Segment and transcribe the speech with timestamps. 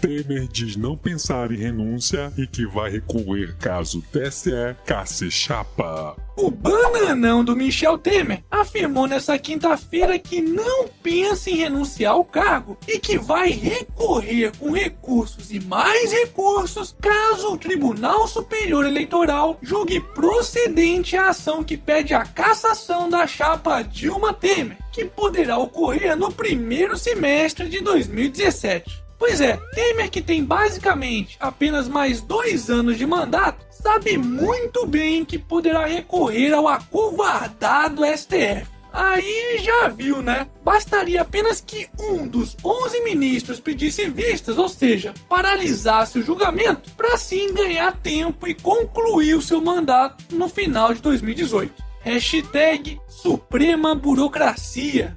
[0.00, 6.16] Temer diz não pensar em renúncia e que vai recorrer caso TSE casse chapa.
[6.36, 12.78] O bananão do Michel Temer afirmou nessa quinta-feira que não pensa em renunciar ao cargo
[12.86, 20.00] e que vai recorrer com recursos e mais recursos caso o Tribunal Superior Eleitoral julgue
[20.14, 26.30] procedente a ação que pede a cassação da chapa Dilma Temer, que poderá ocorrer no
[26.30, 29.07] primeiro semestre de 2017.
[29.18, 35.24] Pois é, Temer, que tem basicamente apenas mais dois anos de mandato, sabe muito bem
[35.24, 38.78] que poderá recorrer ao acovardado STF.
[38.92, 40.46] Aí já viu, né?
[40.64, 47.14] Bastaria apenas que um dos 11 ministros pedisse vistas, ou seja, paralisasse o julgamento, para
[47.14, 51.72] assim ganhar tempo e concluir o seu mandato no final de 2018.
[52.00, 55.16] Hashtag Suprema Burocracia.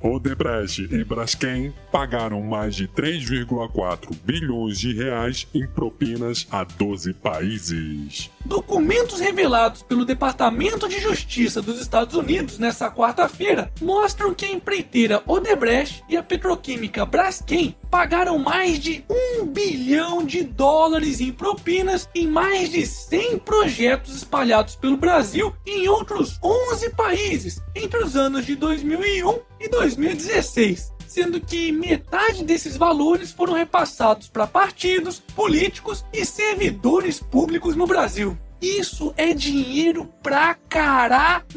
[0.00, 8.30] Odebrecht e Braskem pagaram mais de 3,4 bilhões de reais em propinas a 12 países.
[8.44, 15.22] Documentos revelados pelo Departamento de Justiça dos Estados Unidos nesta quarta-feira mostram que a empreiteira
[15.26, 22.26] Odebrecht e a petroquímica Braskem pagaram mais de um bilhão de dólares em propinas em
[22.26, 28.46] mais de 100 projetos espalhados pelo Brasil e em outros 11 países entre os anos
[28.46, 36.24] de 2001 e 2016 sendo que metade desses valores foram repassados para partidos, políticos e
[36.24, 38.36] servidores públicos no Brasil.
[38.60, 41.48] Isso é dinheiro pra caralho!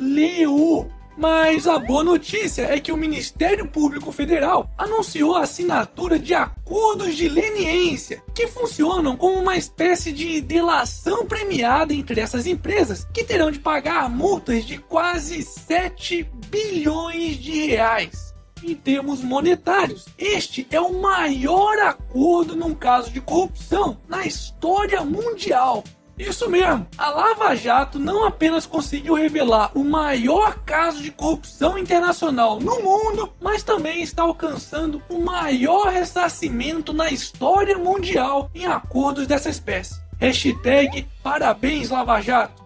[1.17, 7.15] Mas a boa notícia é que o Ministério Público Federal anunciou a assinatura de acordos
[7.15, 13.51] de leniência, que funcionam como uma espécie de delação premiada entre essas empresas, que terão
[13.51, 18.31] de pagar multas de quase 7 bilhões de reais.
[18.63, 25.83] Em termos monetários, este é o maior acordo num caso de corrupção na história mundial
[26.21, 32.59] isso mesmo, a Lava Jato não apenas conseguiu revelar o maior caso de corrupção internacional
[32.59, 39.49] no mundo, mas também está alcançando o maior ressarcimento na história mundial em acordos dessa
[39.49, 39.99] espécie.
[40.19, 42.63] Hashtag parabéns Lava Jato.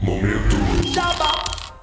[0.00, 0.54] Momento.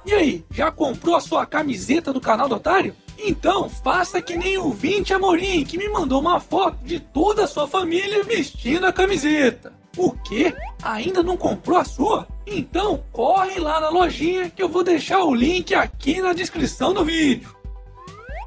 [0.04, 2.94] E aí, já comprou a sua camiseta do canal do Otário?
[3.18, 7.46] Então faça que nem o Vinte Amorim, que me mandou uma foto de toda a
[7.46, 9.72] sua família vestindo a camiseta.
[9.96, 10.54] O quê?
[10.82, 12.26] Ainda não comprou a sua?
[12.46, 17.04] Então corre lá na lojinha que eu vou deixar o link aqui na descrição do
[17.04, 17.54] vídeo.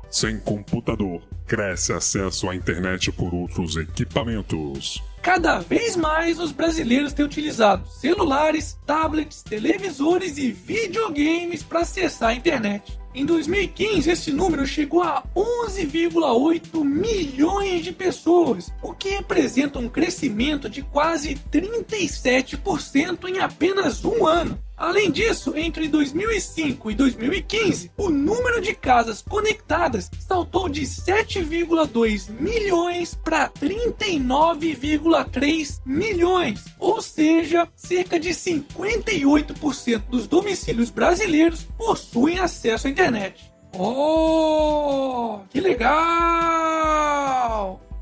[0.09, 5.03] Sem computador, cresce acesso à internet por outros equipamentos.
[5.21, 12.33] Cada vez mais os brasileiros têm utilizado celulares, tablets, televisores e videogames para acessar a
[12.33, 12.97] internet.
[13.15, 20.69] Em 2015, esse número chegou a 11,8 milhões de pessoas, o que representa um crescimento
[20.69, 24.59] de quase 37% em apenas um ano.
[24.77, 33.15] Além disso, entre 2005 e 2015, o número de casas conectadas saltou de 7,2 milhões
[33.15, 43.49] para 39,3 milhões, ou seja, cerca de 58% dos domicílios brasileiros possuem acesso à internet.
[43.77, 47.05] Oh, que legal!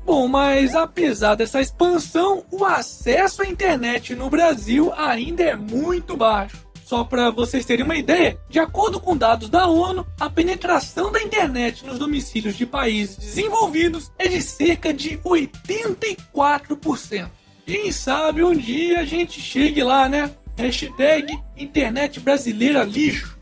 [0.04, 6.63] Bom, mas apesar dessa expansão, o acesso à internet no Brasil ainda é muito baixo.
[6.84, 11.22] Só para vocês terem uma ideia, de acordo com dados da ONU, a penetração da
[11.22, 17.30] internet nos domicílios de países desenvolvidos é de cerca de 84%.
[17.64, 20.30] Quem sabe um dia a gente chegue lá, né?
[20.58, 23.38] Hashtag internet brasileira lixo.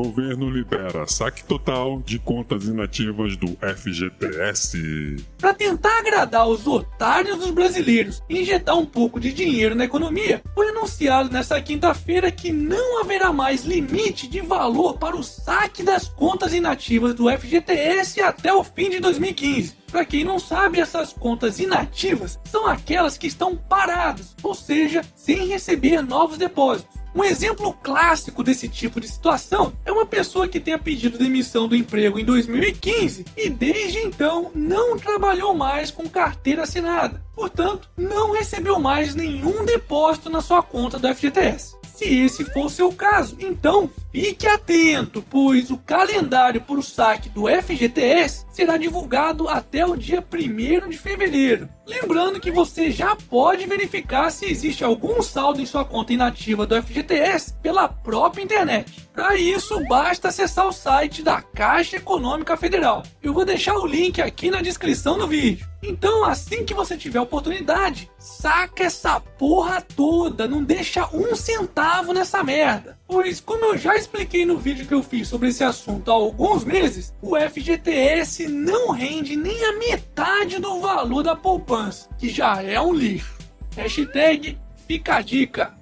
[0.00, 5.16] Governo libera saque total de contas inativas do FGTS.
[5.38, 10.40] Para tentar agradar os otários dos brasileiros e injetar um pouco de dinheiro na economia,
[10.54, 16.06] foi anunciado nesta quinta-feira que não haverá mais limite de valor para o saque das
[16.06, 19.78] contas inativas do FGTS até o fim de 2015.
[19.90, 25.48] Para quem não sabe, essas contas inativas são aquelas que estão paradas, ou seja, sem
[25.48, 26.97] receber novos depósitos.
[27.18, 31.74] Um exemplo clássico desse tipo de situação é uma pessoa que tenha pedido demissão do
[31.74, 37.20] emprego em 2015 e desde então não trabalhou mais com carteira assinada.
[37.34, 41.74] Portanto, não recebeu mais nenhum depósito na sua conta do FGTS.
[41.92, 47.28] Se esse for o seu caso, então fique atento, pois o calendário para o saque
[47.28, 51.68] do FGTS será divulgado até o dia 1 de fevereiro.
[51.86, 56.80] Lembrando que você já pode verificar se existe algum saldo em sua conta inativa do
[56.82, 59.08] FGTS pela própria internet.
[59.14, 63.02] Para isso, basta acessar o site da Caixa Econômica Federal.
[63.22, 65.66] Eu vou deixar o link aqui na descrição do vídeo.
[65.82, 72.42] Então, assim que você tiver oportunidade, saca essa porra toda, não deixa um centavo nessa
[72.44, 72.98] merda.
[73.06, 76.64] Pois, como eu já expliquei no vídeo que eu fiz sobre esse assunto há alguns
[76.64, 82.80] meses, o FGTS não rende nem a metade do valor da poupança, que já é
[82.80, 83.36] um lixo.
[83.76, 85.74] Hashtag fica a dica.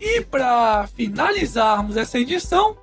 [0.00, 2.76] E para finalizarmos essa edição,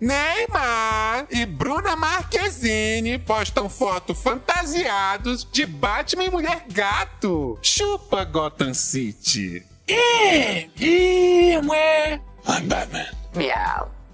[0.00, 7.56] Neymar e Bruna Marquezine postam foto fantasiados de Batman e Mulher Gato.
[7.62, 9.64] Chupa Gotham City.
[9.86, 12.20] é mesmo é.
[12.46, 13.06] I'm Batman.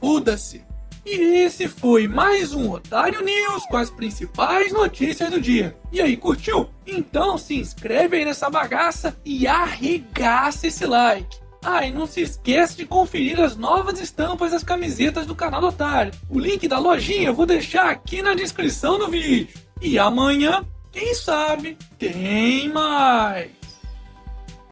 [0.00, 0.62] Muda-se.
[1.04, 5.74] E esse foi mais um Otário News com as principais notícias do dia.
[5.90, 6.68] E aí, curtiu?
[6.86, 11.38] Então se inscreve aí nessa bagaça e arregaça esse like.
[11.64, 15.68] Ah, e não se esqueça de conferir as novas estampas das camisetas do canal do
[15.68, 16.12] Otário.
[16.28, 19.58] O link da lojinha eu vou deixar aqui na descrição do vídeo.
[19.80, 23.57] E amanhã, quem sabe, tem mais.